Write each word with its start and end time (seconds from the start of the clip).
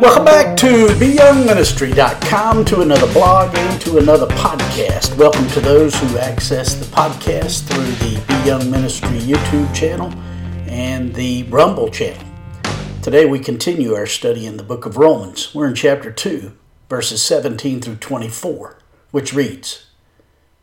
Welcome 0.00 0.24
back 0.24 0.56
to 0.56 0.88
BYoungMinistry.com 0.88 2.64
to 2.64 2.80
another 2.80 3.12
blog 3.12 3.54
and 3.56 3.80
to 3.82 3.98
another 3.98 4.26
podcast. 4.26 5.16
Welcome 5.16 5.46
to 5.48 5.60
those 5.60 5.94
who 5.94 6.18
access 6.18 6.74
the 6.74 6.86
podcast 6.86 7.62
through 7.68 7.84
the 7.84 8.20
B 8.26 8.46
Young 8.46 8.70
Ministry 8.70 9.18
YouTube 9.18 9.72
channel 9.72 10.12
and 10.66 11.14
the 11.14 11.44
Rumble 11.44 11.88
channel. 11.90 12.26
Today 13.02 13.24
we 13.24 13.38
continue 13.38 13.94
our 13.94 14.06
study 14.06 14.46
in 14.46 14.56
the 14.56 14.64
book 14.64 14.84
of 14.84 14.96
Romans. 14.96 15.54
We're 15.54 15.68
in 15.68 15.74
chapter 15.76 16.10
2, 16.10 16.52
verses 16.88 17.22
17 17.22 17.80
through 17.80 17.96
24, 17.96 18.78
which 19.12 19.32
reads 19.32 19.86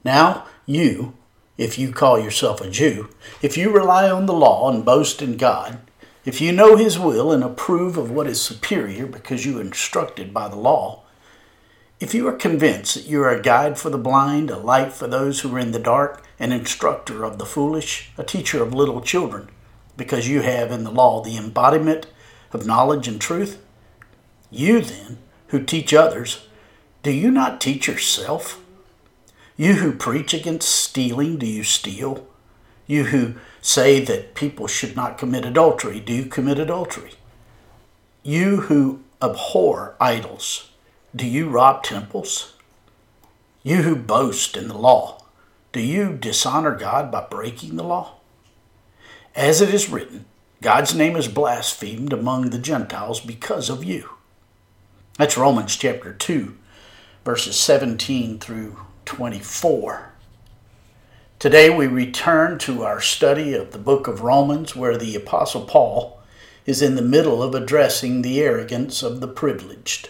Now 0.04 0.46
you, 0.66 1.16
if 1.58 1.80
you 1.80 1.94
call 1.94 2.20
yourself 2.20 2.60
a 2.60 2.70
Jew, 2.70 3.10
if 3.42 3.56
you 3.56 3.72
rely 3.72 4.10
on 4.10 4.26
the 4.26 4.34
law 4.34 4.70
and 4.70 4.84
boast 4.84 5.22
in 5.22 5.38
God, 5.38 5.80
if 6.24 6.40
you 6.40 6.52
know 6.52 6.76
His 6.76 7.00
will 7.00 7.32
and 7.32 7.44
approve 7.44 7.98
of 7.98 8.12
what 8.12 8.28
is 8.28 8.42
superior 8.42 9.06
because 9.06 9.46
you 9.46 9.58
are 9.58 9.62
instructed 9.62 10.34
by 10.34 10.48
the 10.48 10.56
law, 10.56 11.04
if 12.00 12.14
you 12.14 12.28
are 12.28 12.34
convinced 12.34 12.96
that 12.96 13.06
you 13.08 13.22
are 13.22 13.30
a 13.30 13.42
guide 13.42 13.78
for 13.78 13.90
the 13.90 13.98
blind, 13.98 14.50
a 14.50 14.58
light 14.58 14.92
for 14.92 15.08
those 15.08 15.42
who 15.42 15.56
are 15.56 15.60
in 15.60 15.72
the 15.72 15.80
dark, 15.80 16.24
an 16.40 16.52
instructor 16.52 17.24
of 17.24 17.38
the 17.38 17.46
foolish, 17.46 18.12
a 18.18 18.24
teacher 18.24 18.64
of 18.64 18.74
little 18.74 19.02
children, 19.02 19.50
because 19.98 20.28
you 20.28 20.42
have 20.42 20.72
in 20.72 20.84
the 20.84 20.92
law 20.92 21.22
the 21.22 21.38
embodiment 21.38 22.08
of 22.54 22.66
knowledge 22.66 23.08
and 23.08 23.22
truth, 23.22 23.62
you 24.50 24.82
then, 24.82 25.20
who 25.48 25.64
teach 25.64 25.94
others, 25.94 26.48
do 27.04 27.12
you 27.12 27.32
not 27.32 27.62
teach 27.62 27.88
yourself? 27.88 28.60
You 29.56 29.76
who 29.76 29.94
preach 29.94 30.34
against 30.34 30.70
stealing, 30.70 31.38
do 31.38 31.46
you 31.46 31.64
steal? 31.64 32.28
You 32.88 33.06
who 33.06 33.36
say 33.62 34.04
that 34.04 34.34
people 34.34 34.68
should 34.68 34.96
not 34.96 35.18
commit 35.18 35.46
adultery, 35.46 36.00
do 36.00 36.14
you 36.14 36.26
commit 36.26 36.60
adultery? 36.60 37.14
You 38.24 38.62
who 38.62 39.02
abhor 39.22 39.96
idols, 40.00 40.72
do 41.16 41.26
you 41.26 41.48
rob 41.48 41.84
temples? 41.84 42.54
You 43.64 43.84
who 43.84 43.96
boast 43.96 44.58
in 44.58 44.68
the 44.68 44.78
law, 44.78 45.24
do 45.72 45.80
you 45.80 46.14
dishonor 46.14 46.76
God 46.76 47.12
by 47.12 47.26
breaking 47.30 47.76
the 47.76 47.84
law? 47.84 48.16
As 49.36 49.62
it 49.62 49.74
is 49.74 49.90
written, 49.90 50.26
God's 50.62 50.94
name 50.94 51.16
is 51.16 51.28
blasphemed 51.28 52.12
among 52.12 52.50
the 52.50 52.60
Gentiles 52.60 53.20
because 53.20 53.70
of 53.70 53.84
you. 53.84 54.10
That's 55.18 55.38
Romans 55.38 55.76
chapter 55.76 56.14
2, 56.14 56.58
verses 57.24 57.56
17 57.56 58.40
through 58.40 58.78
24. 59.06 60.12
Today 61.42 61.72
we 61.72 61.88
return 61.88 62.60
to 62.60 62.84
our 62.84 63.02
study 63.02 63.56
of 63.56 63.72
the 63.72 63.80
book 63.80 64.08
of 64.08 64.22
Romans, 64.22 64.76
where 64.76 64.96
the 64.96 65.16
Apostle 65.16 65.66
Paul 65.66 66.20
is 66.68 66.84
in 66.84 66.94
the 66.94 67.02
middle 67.02 67.42
of 67.42 67.56
addressing 67.56 68.22
the 68.22 68.40
arrogance 68.40 69.02
of 69.02 69.22
the 69.22 69.28
privileged. 69.28 70.10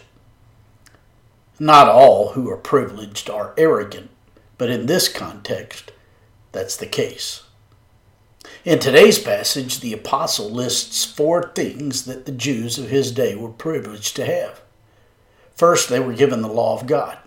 Not 1.58 1.88
all 1.88 2.34
who 2.34 2.50
are 2.50 2.58
privileged 2.58 3.30
are 3.30 3.54
arrogant, 3.56 4.10
but 4.58 4.70
in 4.70 4.88
this 4.88 5.08
context, 5.08 5.94
that's 6.52 6.76
the 6.76 6.86
case. 6.86 7.44
In 8.66 8.80
today's 8.80 9.18
passage, 9.18 9.80
the 9.80 9.94
apostle 9.94 10.50
lists 10.50 11.06
four 11.06 11.54
things 11.56 12.04
that 12.04 12.26
the 12.26 12.34
Jews 12.34 12.78
of 12.78 12.90
his 12.90 13.10
day 13.14 13.36
were 13.36 13.48
privileged 13.48 14.18
to 14.18 14.26
have. 14.26 14.60
First, 15.56 15.88
they 15.88 16.02
were 16.02 16.12
given 16.12 16.42
the 16.42 16.50
law 16.50 16.78
of 16.78 16.88
God. 16.88 17.20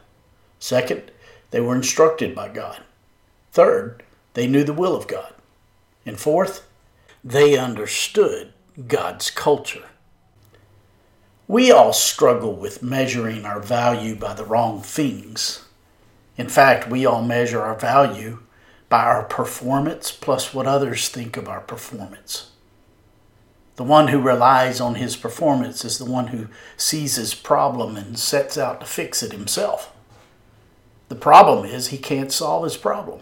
Second, 0.58 1.10
they 1.52 1.60
were 1.62 1.74
instructed 1.74 2.34
by 2.34 2.50
God. 2.50 2.82
Third, 3.54 4.02
they 4.32 4.48
knew 4.48 4.64
the 4.64 4.72
will 4.72 4.96
of 4.96 5.06
God. 5.06 5.32
And 6.04 6.18
fourth, 6.18 6.66
they 7.22 7.56
understood 7.56 8.52
God's 8.88 9.30
culture. 9.30 9.84
We 11.46 11.70
all 11.70 11.92
struggle 11.92 12.56
with 12.56 12.82
measuring 12.82 13.44
our 13.44 13.60
value 13.60 14.16
by 14.16 14.34
the 14.34 14.44
wrong 14.44 14.82
things. 14.82 15.62
In 16.36 16.48
fact, 16.48 16.90
we 16.90 17.06
all 17.06 17.22
measure 17.22 17.62
our 17.62 17.78
value 17.78 18.40
by 18.88 19.04
our 19.04 19.22
performance 19.22 20.10
plus 20.10 20.52
what 20.52 20.66
others 20.66 21.08
think 21.08 21.36
of 21.36 21.48
our 21.48 21.60
performance. 21.60 22.50
The 23.76 23.84
one 23.84 24.08
who 24.08 24.20
relies 24.20 24.80
on 24.80 24.96
his 24.96 25.14
performance 25.14 25.84
is 25.84 25.98
the 25.98 26.10
one 26.10 26.28
who 26.28 26.48
sees 26.76 27.14
his 27.14 27.34
problem 27.34 27.96
and 27.96 28.18
sets 28.18 28.58
out 28.58 28.80
to 28.80 28.86
fix 28.86 29.22
it 29.22 29.30
himself. 29.30 29.94
The 31.08 31.14
problem 31.14 31.64
is 31.64 31.86
he 31.86 31.98
can't 31.98 32.32
solve 32.32 32.64
his 32.64 32.76
problem. 32.76 33.20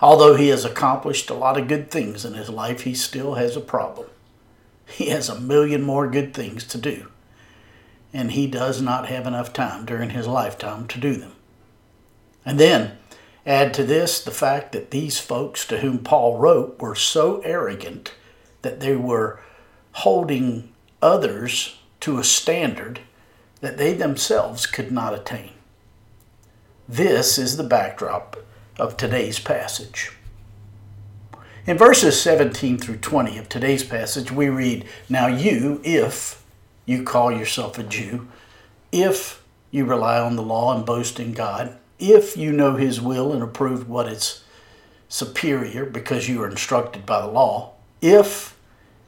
Although 0.00 0.34
he 0.34 0.48
has 0.48 0.64
accomplished 0.64 1.30
a 1.30 1.34
lot 1.34 1.58
of 1.58 1.68
good 1.68 1.90
things 1.90 2.24
in 2.24 2.34
his 2.34 2.50
life, 2.50 2.82
he 2.82 2.94
still 2.94 3.34
has 3.34 3.56
a 3.56 3.60
problem. 3.60 4.08
He 4.86 5.08
has 5.08 5.28
a 5.28 5.40
million 5.40 5.82
more 5.82 6.08
good 6.08 6.34
things 6.34 6.64
to 6.64 6.78
do, 6.78 7.08
and 8.12 8.32
he 8.32 8.46
does 8.46 8.82
not 8.82 9.08
have 9.08 9.26
enough 9.26 9.52
time 9.52 9.86
during 9.86 10.10
his 10.10 10.26
lifetime 10.26 10.86
to 10.88 11.00
do 11.00 11.14
them. 11.14 11.32
And 12.44 12.60
then 12.60 12.98
add 13.46 13.72
to 13.74 13.84
this 13.84 14.22
the 14.22 14.30
fact 14.30 14.72
that 14.72 14.90
these 14.90 15.18
folks 15.18 15.66
to 15.66 15.78
whom 15.78 15.98
Paul 15.98 16.36
wrote 16.38 16.78
were 16.80 16.94
so 16.94 17.40
arrogant 17.40 18.14
that 18.62 18.80
they 18.80 18.96
were 18.96 19.40
holding 19.92 20.72
others 21.00 21.78
to 22.00 22.18
a 22.18 22.24
standard 22.24 23.00
that 23.60 23.78
they 23.78 23.94
themselves 23.94 24.66
could 24.66 24.92
not 24.92 25.14
attain. 25.14 25.52
This 26.86 27.38
is 27.38 27.56
the 27.56 27.64
backdrop 27.64 28.36
of 28.78 28.96
today's 28.96 29.38
passage. 29.38 30.12
In 31.66 31.78
verses 31.78 32.20
17 32.20 32.78
through 32.78 32.98
20 32.98 33.38
of 33.38 33.48
today's 33.48 33.84
passage, 33.84 34.30
we 34.30 34.48
read, 34.48 34.84
Now 35.08 35.28
you, 35.28 35.80
if 35.82 36.44
you 36.84 37.02
call 37.02 37.32
yourself 37.32 37.78
a 37.78 37.82
Jew, 37.82 38.28
if 38.92 39.42
you 39.70 39.84
rely 39.84 40.18
on 40.18 40.36
the 40.36 40.42
law 40.42 40.76
and 40.76 40.84
boast 40.84 41.18
in 41.18 41.32
God, 41.32 41.78
if 41.98 42.36
you 42.36 42.52
know 42.52 42.76
His 42.76 43.00
will 43.00 43.32
and 43.32 43.42
approve 43.42 43.88
what 43.88 44.08
is 44.08 44.44
superior 45.08 45.86
because 45.86 46.28
you 46.28 46.42
are 46.42 46.50
instructed 46.50 47.06
by 47.06 47.20
the 47.20 47.28
law, 47.28 47.72
if 48.02 48.56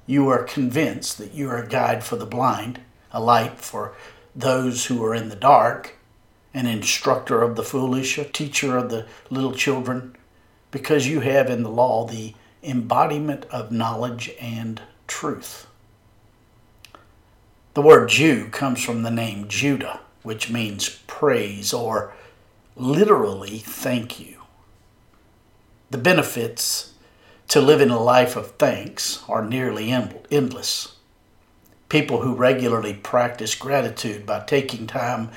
you 0.06 0.28
are 0.28 0.44
convinced 0.44 1.18
that 1.18 1.34
you 1.34 1.50
are 1.50 1.62
a 1.62 1.68
guide 1.68 2.04
for 2.04 2.16
the 2.16 2.24
blind, 2.24 2.80
a 3.12 3.20
light 3.20 3.58
for 3.58 3.94
those 4.34 4.86
who 4.86 5.04
are 5.04 5.14
in 5.14 5.28
the 5.28 5.36
dark, 5.36 5.95
an 6.56 6.66
instructor 6.66 7.42
of 7.42 7.54
the 7.54 7.62
foolish, 7.62 8.16
a 8.16 8.24
teacher 8.24 8.78
of 8.78 8.88
the 8.88 9.06
little 9.28 9.52
children, 9.52 10.16
because 10.70 11.06
you 11.06 11.20
have 11.20 11.50
in 11.50 11.62
the 11.62 11.68
law 11.68 12.06
the 12.06 12.34
embodiment 12.62 13.44
of 13.50 13.70
knowledge 13.70 14.30
and 14.40 14.80
truth. 15.06 15.66
The 17.74 17.82
word 17.82 18.08
Jew 18.08 18.48
comes 18.48 18.82
from 18.82 19.02
the 19.02 19.10
name 19.10 19.48
Judah, 19.48 20.00
which 20.22 20.50
means 20.50 20.98
praise 21.06 21.74
or 21.74 22.14
literally 22.74 23.58
thank 23.58 24.18
you. 24.18 24.40
The 25.90 25.98
benefits 25.98 26.94
to 27.48 27.60
living 27.60 27.90
a 27.90 28.02
life 28.02 28.34
of 28.34 28.52
thanks 28.52 29.22
are 29.28 29.44
nearly 29.44 29.90
endless. 29.90 30.96
People 31.90 32.22
who 32.22 32.34
regularly 32.34 32.94
practice 32.94 33.54
gratitude 33.54 34.24
by 34.24 34.40
taking 34.40 34.86
time 34.86 35.30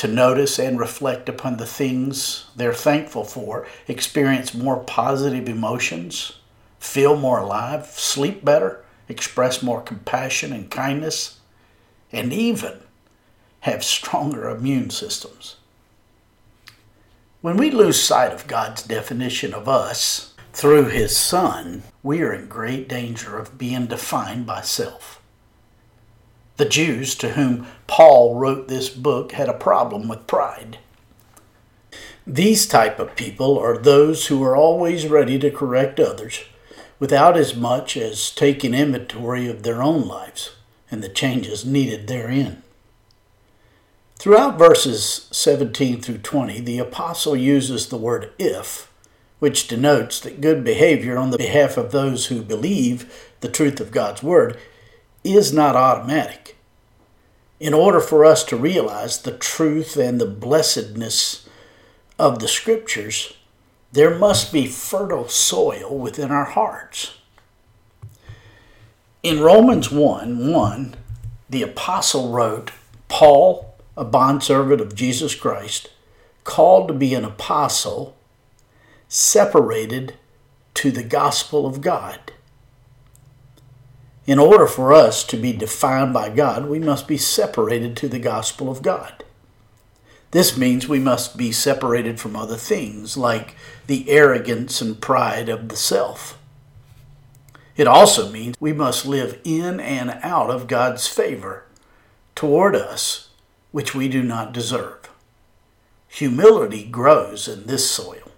to 0.00 0.08
notice 0.08 0.58
and 0.58 0.78
reflect 0.78 1.28
upon 1.28 1.58
the 1.58 1.66
things 1.66 2.46
they're 2.56 2.72
thankful 2.72 3.22
for, 3.22 3.66
experience 3.86 4.54
more 4.54 4.78
positive 4.78 5.46
emotions, 5.46 6.38
feel 6.78 7.18
more 7.18 7.40
alive, 7.40 7.84
sleep 7.84 8.42
better, 8.42 8.82
express 9.10 9.62
more 9.62 9.82
compassion 9.82 10.54
and 10.54 10.70
kindness, 10.70 11.38
and 12.10 12.32
even 12.32 12.80
have 13.60 13.84
stronger 13.84 14.48
immune 14.48 14.88
systems. 14.88 15.56
When 17.42 17.58
we 17.58 17.70
lose 17.70 18.02
sight 18.02 18.32
of 18.32 18.46
God's 18.46 18.82
definition 18.82 19.52
of 19.52 19.68
us 19.68 20.32
through 20.54 20.86
His 20.86 21.14
Son, 21.14 21.82
we 22.02 22.22
are 22.22 22.32
in 22.32 22.48
great 22.48 22.88
danger 22.88 23.36
of 23.36 23.58
being 23.58 23.84
defined 23.84 24.46
by 24.46 24.62
self. 24.62 25.19
The 26.60 26.66
Jews 26.66 27.14
to 27.14 27.30
whom 27.30 27.66
Paul 27.86 28.34
wrote 28.34 28.68
this 28.68 28.90
book 28.90 29.32
had 29.32 29.48
a 29.48 29.54
problem 29.54 30.08
with 30.08 30.26
pride. 30.26 30.76
These 32.26 32.66
type 32.66 32.98
of 32.98 33.16
people 33.16 33.58
are 33.58 33.78
those 33.78 34.26
who 34.26 34.42
are 34.42 34.54
always 34.54 35.06
ready 35.06 35.38
to 35.38 35.50
correct 35.50 35.98
others 35.98 36.44
without 36.98 37.38
as 37.38 37.56
much 37.56 37.96
as 37.96 38.30
taking 38.30 38.74
inventory 38.74 39.48
of 39.48 39.62
their 39.62 39.82
own 39.82 40.06
lives 40.06 40.54
and 40.90 41.02
the 41.02 41.08
changes 41.08 41.64
needed 41.64 42.08
therein. 42.08 42.62
Throughout 44.16 44.58
verses 44.58 45.28
17 45.30 46.02
through 46.02 46.18
20, 46.18 46.60
the 46.60 46.78
apostle 46.78 47.36
uses 47.36 47.88
the 47.88 47.96
word 47.96 48.32
if, 48.38 48.92
which 49.38 49.66
denotes 49.66 50.20
that 50.20 50.42
good 50.42 50.62
behavior 50.62 51.16
on 51.16 51.30
the 51.30 51.38
behalf 51.38 51.78
of 51.78 51.90
those 51.90 52.26
who 52.26 52.42
believe 52.42 53.30
the 53.40 53.48
truth 53.48 53.80
of 53.80 53.92
God's 53.92 54.22
word 54.22 54.58
is 55.24 55.52
not 55.52 55.76
automatic. 55.76 56.56
In 57.58 57.74
order 57.74 58.00
for 58.00 58.24
us 58.24 58.42
to 58.44 58.56
realize 58.56 59.20
the 59.20 59.36
truth 59.36 59.96
and 59.96 60.20
the 60.20 60.26
blessedness 60.26 61.48
of 62.18 62.38
the 62.38 62.48
scriptures, 62.48 63.34
there 63.92 64.16
must 64.16 64.52
be 64.52 64.66
fertile 64.66 65.28
soil 65.28 65.98
within 65.98 66.30
our 66.30 66.44
hearts. 66.44 67.18
In 69.22 69.40
Romans 69.40 69.90
1 69.90 70.50
1, 70.50 70.94
the 71.50 71.62
apostle 71.62 72.30
wrote, 72.30 72.70
Paul, 73.08 73.74
a 73.96 74.04
bondservant 74.04 74.80
of 74.80 74.94
Jesus 74.94 75.34
Christ, 75.34 75.90
called 76.44 76.88
to 76.88 76.94
be 76.94 77.14
an 77.14 77.24
apostle, 77.24 78.16
separated 79.08 80.14
to 80.74 80.90
the 80.90 81.02
gospel 81.02 81.66
of 81.66 81.82
God. 81.82 82.29
In 84.30 84.38
order 84.38 84.68
for 84.68 84.92
us 84.92 85.24
to 85.24 85.36
be 85.36 85.52
defined 85.52 86.14
by 86.14 86.28
God, 86.30 86.66
we 86.66 86.78
must 86.78 87.08
be 87.08 87.16
separated 87.16 87.96
to 87.96 88.08
the 88.08 88.20
gospel 88.20 88.70
of 88.70 88.80
God. 88.80 89.24
This 90.30 90.56
means 90.56 90.86
we 90.86 91.00
must 91.00 91.36
be 91.36 91.50
separated 91.50 92.20
from 92.20 92.36
other 92.36 92.54
things, 92.54 93.16
like 93.16 93.56
the 93.88 94.08
arrogance 94.08 94.80
and 94.80 95.00
pride 95.00 95.48
of 95.48 95.68
the 95.68 95.74
self. 95.74 96.38
It 97.76 97.88
also 97.88 98.30
means 98.30 98.54
we 98.60 98.72
must 98.72 99.04
live 99.04 99.40
in 99.42 99.80
and 99.80 100.20
out 100.22 100.48
of 100.48 100.68
God's 100.68 101.08
favor 101.08 101.64
toward 102.36 102.76
us, 102.76 103.30
which 103.72 103.96
we 103.96 104.08
do 104.08 104.22
not 104.22 104.52
deserve. 104.52 105.10
Humility 106.06 106.84
grows 106.84 107.48
in 107.48 107.66
this 107.66 107.90
soil. 107.90 108.29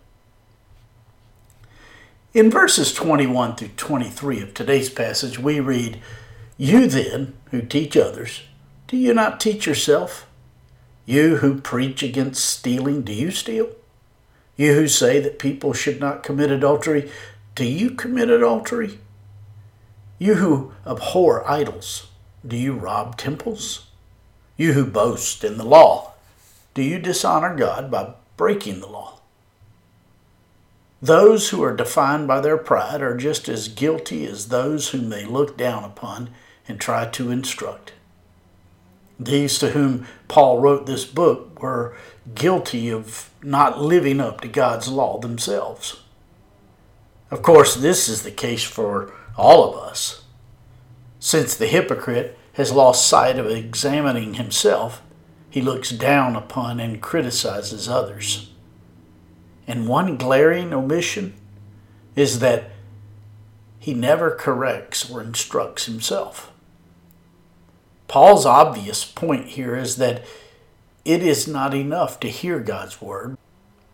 In 2.35 2.51
verses 2.51 2.95
21 2.95 3.57
through 3.57 3.69
23 3.77 4.41
of 4.41 4.55
today's 4.55 4.89
passage, 4.89 5.39
we 5.39 5.61
read, 5.61 6.01
You 6.57 6.87
then, 6.87 7.35
who 7.51 7.61
teach 7.61 7.95
others, 7.95 8.45
do 8.89 8.97
you 8.97 9.13
not 9.13 9.39
teach 9.39 9.67
yourself? 9.67 10.27
You 11.05 11.37
who 11.37 11.61
preach 11.61 12.03
against 12.03 12.43
stealing, 12.43 13.03
do 13.03 13.13
you 13.13 13.31
steal? 13.31 13.69
You 14.57 14.73
who 14.73 14.89
say 14.89 15.21
that 15.21 15.39
people 15.39 15.75
should 15.75 16.01
not 16.01 16.23
commit 16.23 16.51
adultery, 16.51 17.11
do 17.55 17.67
you 17.67 17.91
commit 17.91 18.31
adultery? 18.31 18.99
You 20.19 20.37
who 20.37 20.73
abhor 20.87 21.47
idols, 21.47 22.07
do 22.47 22.57
you 22.57 22.73
rob 22.73 23.19
temples? 23.19 23.89
You 24.57 24.73
who 24.73 24.87
boast 24.87 25.45
in 25.45 25.59
the 25.59 25.67
law, 25.67 26.13
do 26.73 26.83
you 26.83 26.99
dishonor 26.99 27.55
God 27.55 27.91
by 27.91 28.15
breaking 28.39 28.81
the 28.81 28.89
law? 28.89 29.19
Those 31.03 31.49
who 31.49 31.65
are 31.65 31.75
defined 31.75 32.29
by 32.29 32.41
their 32.41 32.57
pride 32.57 33.03
are 33.03 33.17
just 33.17 33.49
as 33.49 33.67
guilty 33.67 34.25
as 34.25 34.49
those 34.49 34.91
whom 34.91 35.09
they 35.09 35.25
look 35.25 35.59
down 35.59 35.83
upon 35.83 36.31
and 36.69 36.81
try 36.81 37.07
to 37.07 37.31
instruct. 37.33 37.93
These 39.19 39.59
to 39.59 39.71
whom 39.71 40.07
Paul 40.29 40.61
wrote 40.61 40.87
this 40.87 41.05
book 41.05 41.61
were 41.61 41.97
guilty 42.37 42.89
of 42.89 43.31
not 43.43 43.81
living 43.83 44.21
up 44.21 44.41
to 44.43 44.49
God's 44.49 44.87
law 44.87 45.19
themselves. 45.19 46.03
Of 47.33 47.43
course, 47.43 47.75
this 47.75 48.09
is 48.09 48.23
the 48.23 48.31
case 48.31 48.63
for 48.63 49.13
all 49.37 49.69
of 49.69 49.81
us. 49.81 50.23
Since 51.19 51.57
the 51.57 51.67
hypocrite 51.67 52.39
has 52.53 52.71
lost 52.71 53.09
sight 53.09 53.41
of 53.41 53.47
examining 53.47 54.35
himself, 54.35 55.03
he 55.51 55.61
looks 55.61 55.91
down 55.91 56.37
upon 56.37 56.79
and 56.79 57.03
criticizes 57.03 57.89
others. 57.89 58.52
And 59.67 59.89
one 59.89 60.17
glaring 60.17 60.73
omission 60.73 61.35
is 62.17 62.41
that 62.41 62.71
he 63.79 63.95
never 63.95 64.31
corrects 64.31 65.11
or 65.11 65.21
instructs 65.21 65.87
himself. 65.87 66.53
Paul's 68.09 68.45
obvious 68.45 69.05
point 69.05 69.49
here 69.49 69.75
is 69.75 69.97
that 69.97 70.25
it 71.05 71.23
is 71.23 71.49
not 71.49 71.75
enough 71.75 72.21
to 72.21 72.29
hear 72.29 72.61
God's 72.61 73.01
word. 73.01 73.37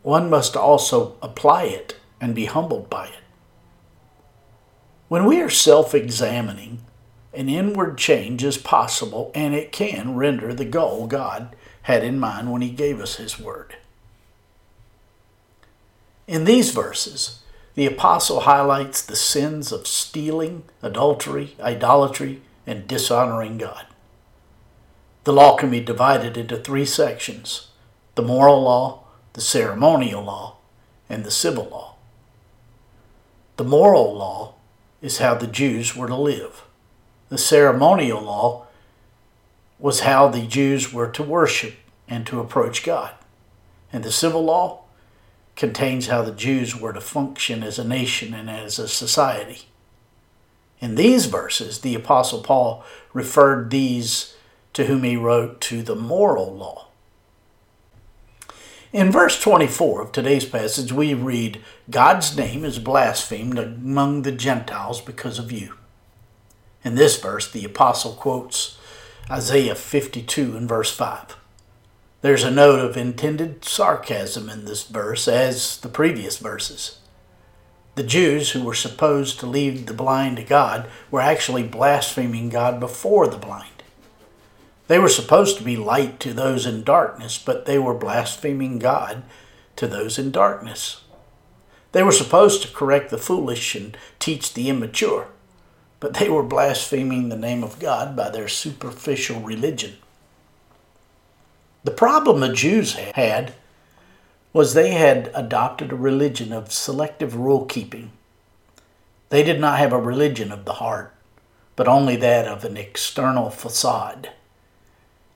One 0.03 0.29
must 0.29 0.57
also 0.57 1.17
apply 1.23 1.65
it 1.65 1.97
and 2.21 2.35
be 2.35 2.47
humbled 2.47 2.91
by 2.91 3.07
it. 3.07 3.23
When 5.09 5.25
we 5.25 5.41
are 5.41 5.49
self 5.49 5.95
examining, 5.95 6.81
an 7.33 7.49
inward 7.49 7.97
change 7.97 8.45
is 8.45 8.59
possible 8.59 9.31
and 9.35 9.55
it 9.55 9.73
can 9.73 10.17
render 10.17 10.53
the 10.53 10.65
goal 10.65 11.07
God 11.07 11.55
had 11.83 12.05
in 12.05 12.19
mind 12.19 12.53
when 12.53 12.61
He 12.61 12.71
gave 12.71 13.01
us 13.01 13.17
His 13.17 13.39
Word. 13.39 13.77
In 16.29 16.45
these 16.45 16.73
verses, 16.73 17.41
the 17.75 17.87
apostle 17.87 18.41
highlights 18.41 19.01
the 19.01 19.17
sins 19.17 19.73
of 19.73 19.87
stealing, 19.87 20.65
adultery, 20.83 21.57
idolatry, 21.59 22.43
and 22.67 22.87
dishonoring 22.87 23.57
God. 23.57 23.87
The 25.25 25.33
law 25.33 25.57
can 25.57 25.71
be 25.71 25.81
divided 25.81 26.37
into 26.37 26.59
three 26.59 26.85
sections 26.85 27.69
the 28.15 28.23
moral 28.23 28.61
law, 28.63 29.05
the 29.33 29.41
ceremonial 29.41 30.23
law, 30.23 30.57
and 31.09 31.25
the 31.25 31.31
civil 31.31 31.65
law. 31.71 31.95
The 33.57 33.65
moral 33.65 34.15
law 34.15 34.55
is 35.01 35.19
how 35.19 35.35
the 35.35 35.47
Jews 35.47 35.97
were 35.97 36.09
to 36.09 36.17
live. 36.17 36.65
The 37.31 37.39
ceremonial 37.39 38.21
law 38.21 38.67
was 39.79 40.01
how 40.01 40.29
the 40.29 40.47
Jews 40.47 40.93
were 40.93 41.09
to 41.09 41.23
worship 41.23 41.77
and 42.07 42.27
to 42.27 42.41
approach 42.41 42.83
God. 42.83 43.13
And 43.93 44.05
the 44.05 44.13
civil 44.13 44.45
law 44.45 44.81
contains 45.59 46.07
how 46.07 46.23
the 46.23 46.31
Jews 46.31 46.77
were 46.81 46.93
to 46.93 47.01
function 47.01 47.65
as 47.65 47.81
a 47.81 47.87
nation 47.87 48.33
and 48.33 48.49
as 48.49 48.79
a 48.79 48.87
society. 48.87 49.63
In 50.79 50.95
these 50.95 51.27
verses, 51.27 51.81
the 51.81 51.97
Apostle 51.97 52.43
Paul 52.43 52.85
referred 53.13 53.71
these 53.71 54.37
to 54.73 54.85
whom 54.85 55.03
he 55.03 55.17
wrote 55.17 55.61
to 55.63 55.83
the 55.83 55.97
moral 55.97 56.55
law. 56.55 56.87
In 58.93 59.11
verse 59.11 59.43
24 59.43 60.03
of 60.03 60.13
today's 60.13 60.45
passage, 60.45 60.93
we 60.93 61.13
read, 61.13 61.61
God's 61.91 62.37
name 62.37 62.65
is 62.65 62.79
blasphemed 62.79 63.59
among 63.59 64.23
the 64.23 64.33
Gentiles 64.33 65.01
because 65.01 65.41
of 65.41 65.51
you. 65.51 65.75
In 66.85 66.95
this 66.95 67.21
verse, 67.21 67.51
the 67.51 67.65
apostle 67.65 68.13
quotes 68.13 68.79
Isaiah 69.29 69.75
52 69.75 70.57
and 70.57 70.69
verse 70.69 70.95
5. 70.95 71.37
There's 72.21 72.43
a 72.43 72.51
note 72.51 72.81
of 72.81 72.97
intended 72.97 73.65
sarcasm 73.65 74.49
in 74.49 74.65
this 74.65 74.83
verse, 74.83 75.29
as 75.29 75.79
the 75.79 75.89
previous 75.89 76.39
verses. 76.39 76.99
The 77.95 78.03
Jews, 78.03 78.51
who 78.51 78.65
were 78.65 78.75
supposed 78.75 79.39
to 79.39 79.47
lead 79.47 79.87
the 79.87 79.95
blind 79.95 80.39
to 80.39 80.43
God, 80.43 80.89
were 81.13 81.21
actually 81.21 81.63
blaspheming 81.63 82.49
God 82.49 82.81
before 82.81 83.29
the 83.29 83.39
blind. 83.39 83.85
They 84.89 84.99
were 84.99 85.09
supposed 85.09 85.59
to 85.59 85.65
be 85.65 85.77
light 85.77 86.19
to 86.21 86.33
those 86.33 86.67
in 86.67 86.83
darkness, 86.83 87.39
but 87.39 87.67
they 87.67 87.79
were 87.79 87.95
blaspheming 87.95 88.81
God 88.81 89.23
to 89.77 89.87
those 89.87 90.19
in 90.19 90.33
darkness. 90.33 91.03
They 91.93 92.03
were 92.03 92.11
supposed 92.11 92.63
to 92.63 92.75
correct 92.75 93.11
the 93.11 93.19
foolish 93.19 93.77
and 93.77 93.97
teach 94.19 94.55
the 94.55 94.69
immature, 94.69 95.29
but 96.01 96.15
they 96.15 96.29
were 96.29 96.43
blaspheming 96.43 97.29
the 97.29 97.37
name 97.37 97.63
of 97.63 97.79
God 97.79 98.17
by 98.17 98.29
their 98.29 98.49
superficial 98.49 99.41
religion. 99.41 99.99
The 101.85 101.91
problem 101.91 102.41
the 102.41 102.53
Jews 102.53 102.95
had 102.95 103.55
was 104.53 104.75
they 104.75 104.91
had 104.91 105.31
adopted 105.35 105.93
a 105.93 105.97
religion 105.97 106.53
of 106.53 106.73
selective 106.73 107.37
rule 107.37 107.65
keeping. 107.67 108.13
They 109.31 109.43
did 109.43 109.61
not 109.61 109.79
have 109.79 109.93
a 109.93 110.01
religion 110.01 110.51
of 110.51 110.65
the 110.65 110.75
heart, 110.75 111.15
but 111.77 111.87
only 111.87 112.17
that 112.17 112.49
of 112.49 112.65
an 112.65 112.77
external 112.77 113.51
facade. 113.51 114.31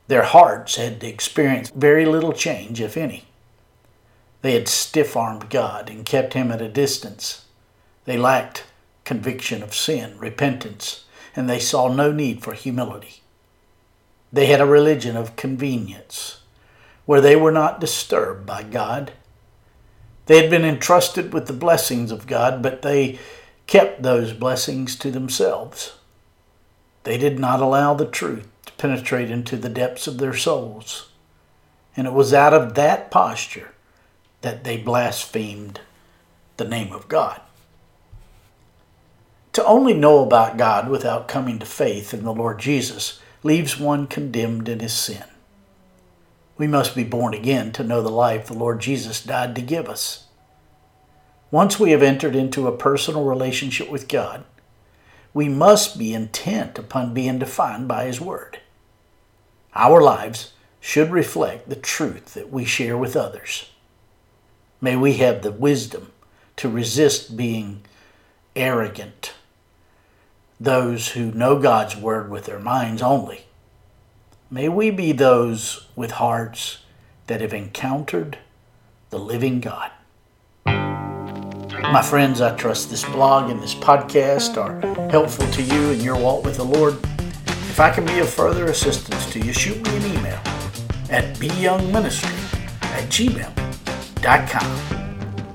Their 0.09 0.25
hearts 0.25 0.77
had 0.77 1.05
experienced 1.05 1.75
very 1.75 2.05
little 2.05 2.33
change, 2.33 2.81
if 2.81 2.97
any. 2.97 3.25
They 4.41 4.55
had 4.55 4.67
stiff 4.67 5.17
armed 5.17 5.49
God 5.51 5.89
and 5.89 6.05
kept 6.05 6.35
him 6.35 6.51
at 6.51 6.61
a 6.61 6.69
distance. 6.69 7.45
They 8.05 8.19
lacked 8.19 8.65
conviction 9.05 9.63
of 9.63 9.75
sin, 9.75 10.19
repentance, 10.19 11.05
and 11.37 11.49
they 11.49 11.61
saw 11.61 11.89
no 11.89 12.11
need 12.11 12.43
for 12.43 12.53
humility. 12.55 13.23
They 14.33 14.47
had 14.47 14.61
a 14.61 14.67
religion 14.67 15.17
of 15.17 15.37
convenience, 15.37 16.41
where 17.05 17.21
they 17.21 17.37
were 17.37 17.53
not 17.53 17.81
disturbed 17.81 18.47
by 18.47 18.63
God. 18.63 19.13
They 20.27 20.41
had 20.41 20.51
been 20.51 20.65
entrusted 20.65 21.33
with 21.33 21.47
the 21.47 21.53
blessings 21.53 22.11
of 22.11 22.27
God, 22.27 22.63
but 22.63 22.83
they 22.83 23.19
kept 23.67 24.03
those 24.03 24.33
blessings 24.33 24.97
to 24.97 25.11
themselves. 25.11 25.99
They 27.05 27.19
did 27.19 27.39
not 27.39 27.61
allow 27.61 27.95
the 27.95 28.07
truth 28.07 28.49
to 28.67 28.73
penetrate 28.75 29.31
into 29.31 29.57
the 29.57 29.69
depths 29.69 30.07
of 30.07 30.19
their 30.19 30.35
souls. 30.35 31.11
And 31.97 32.07
it 32.07 32.13
was 32.13 32.33
out 32.33 32.55
of 32.55 32.75
that 32.75 33.11
posture 33.11 33.75
that 34.41 34.65
they 34.65 34.77
blasphemed 34.77 35.81
the 36.57 36.65
name 36.65 36.93
of 36.93 37.09
God. 37.09 37.41
To 39.53 39.65
only 39.67 39.93
know 39.93 40.21
about 40.25 40.57
God 40.57 40.89
without 40.89 41.29
coming 41.29 41.59
to 41.59 41.67
faith 41.67 42.15
in 42.15 42.25
the 42.25 42.33
Lord 42.33 42.59
Jesus 42.59 43.21
leaves 43.43 43.79
one 43.79 44.07
condemned 44.07 44.69
in 44.69 44.81
his 44.81 44.93
sin. 44.93 45.25
We 46.57 46.67
must 46.67 46.95
be 46.95 47.05
born 47.05 47.35
again 47.35 47.73
to 47.73 47.85
know 47.85 48.03
the 48.03 48.09
life 48.09 48.47
the 48.47 48.55
Lord 48.55 48.81
Jesus 48.81 49.23
died 49.23 49.55
to 49.57 49.63
give 49.63 49.89
us. 49.89 50.27
Once 51.51 51.79
we 51.79 51.91
have 51.91 52.03
entered 52.03 52.37
into 52.37 52.67
a 52.67 52.77
personal 52.77 53.25
relationship 53.25 53.91
with 53.91 54.09
God, 54.09 54.45
we 55.35 55.49
must 55.49 55.99
be 55.99 56.15
intent 56.15 56.79
upon 56.79 57.15
being 57.15 57.39
defined 57.39 57.89
by 57.89 58.05
His 58.05 58.21
Word. 58.21 58.61
Our 59.75 60.01
lives 60.01 60.53
should 60.81 61.11
reflect 61.11 61.69
the 61.69 61.77
truth 61.77 62.35
that 62.35 62.51
we 62.51 62.65
share 62.65 62.97
with 62.97 63.17
others. 63.17 63.71
May 64.81 64.97
we 64.97 65.15
have 65.15 65.43
the 65.43 65.53
wisdom 65.53 66.13
to 66.57 66.69
resist 66.69 67.37
being 67.37 67.83
arrogant 68.55 69.33
those 70.63 71.09
who 71.13 71.33
know 71.33 71.59
God's 71.59 71.97
word 71.97 72.31
with 72.31 72.45
their 72.45 72.61
minds 72.61 73.03
only 73.03 73.47
May 74.53 74.69
we 74.69 74.91
be 74.91 75.13
those 75.13 75.87
with 75.97 76.11
hearts 76.11 76.81
that 77.27 77.41
have 77.41 77.55
encountered 77.55 78.37
the 79.09 79.19
living 79.19 79.61
God. 79.61 79.91
My 80.67 82.03
friends, 82.03 82.43
I 82.43 82.55
trust 82.55 82.91
this 82.91 83.03
blog 83.03 83.51
and 83.51 83.63
this 83.63 83.75
podcast 83.75 84.59
are 84.59 84.79
helpful 85.09 85.47
to 85.53 85.63
you 85.63 85.93
in 85.93 86.01
your 86.01 86.19
walk 86.19 86.45
with 86.45 86.57
the 86.57 86.67
Lord. 86.67 86.99
If 87.47 87.81
I 87.81 87.89
can 87.89 88.05
be 88.05 88.19
of 88.19 88.29
further 88.29 88.67
assistance 88.67 89.25
to 89.33 89.41
you, 89.41 89.55
shoot 89.55 89.83
me 89.87 89.97
an 89.97 90.19
email 90.19 90.41
at 91.09 91.35
byoungministry 91.39 92.37
at 92.83 93.09
gmail.com. 93.09 94.67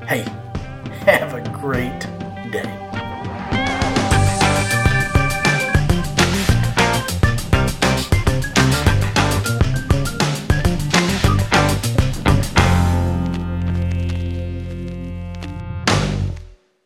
Hey, 0.07 0.21
have 1.05 1.35
a 1.35 1.47
great 1.51 1.99
day. 2.51 2.86